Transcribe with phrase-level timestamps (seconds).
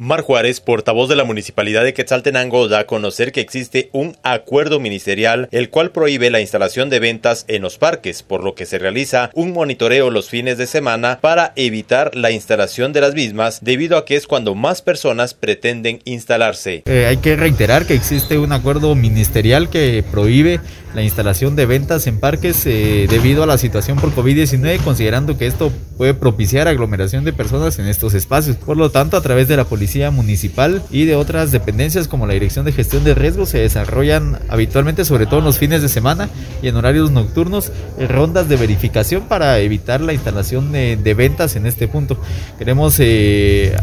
[0.00, 4.78] Mar Juárez, portavoz de la Municipalidad de Quetzaltenango, da a conocer que existe un acuerdo
[4.78, 8.78] ministerial el cual prohíbe la instalación de ventas en los parques, por lo que se
[8.78, 13.98] realiza un monitoreo los fines de semana para evitar la instalación de las mismas, debido
[13.98, 16.84] a que es cuando más personas pretenden instalarse.
[16.86, 20.60] Eh, hay que reiterar que existe un acuerdo ministerial que prohíbe
[20.94, 25.46] la instalación de ventas en parques eh, debido a la situación por COVID-19, considerando que
[25.46, 28.56] esto puede propiciar aglomeración de personas en estos espacios.
[28.56, 32.34] Por lo tanto, a través de la policía Municipal y de otras dependencias como la
[32.34, 36.28] Dirección de Gestión de Riesgos se desarrollan habitualmente, sobre todo en los fines de semana
[36.62, 41.66] y en horarios nocturnos, eh, rondas de verificación para evitar la instalación de, ventas en
[41.66, 42.20] este punto.
[42.58, 43.74] Queremos eh,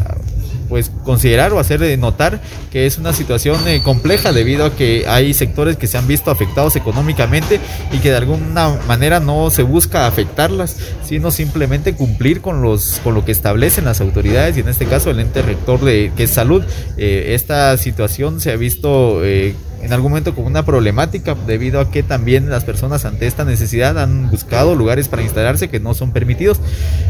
[0.68, 5.34] pues considerar o hacer notar que es una situación eh, compleja debido a que hay
[5.34, 7.60] sectores que se han visto afectados económicamente
[7.92, 13.14] y que de alguna manera no se busca afectarlas, sino simplemente cumplir con los con
[13.14, 16.30] lo que establecen las autoridades y en este caso el ente rector de que es
[16.30, 16.62] salud.
[16.96, 21.90] Eh, esta situación se ha visto eh, en algún momento como una problemática debido a
[21.90, 26.12] que también las personas ante esta necesidad han buscado lugares para instalarse que no son
[26.12, 26.58] permitidos.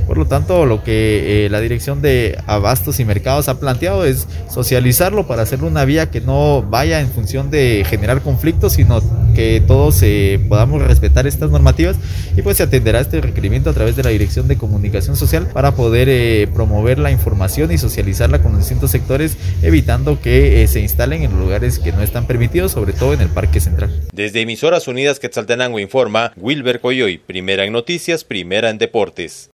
[0.06, 4.26] Por lo tanto, lo que eh, la Dirección de Abastos y Mercados ha planteado es
[4.50, 9.00] socializarlo para hacerlo una vía que no vaya en función de generar conflictos, sino
[9.34, 11.96] que todos eh, podamos respetar estas normativas
[12.36, 15.72] y pues se atenderá este requerimiento a través de la Dirección de Comunicación Social para
[15.72, 21.22] poder eh, promover la información y socializarla con los distintos sectores, evitando que se instalen
[21.22, 23.90] en lugares que no están permitidos sobre todo en el Parque Central.
[24.12, 29.44] Desde Emisoras Unidas Quetzaltenango informa Wilber Coyoy, primera en noticias, primera en deportes.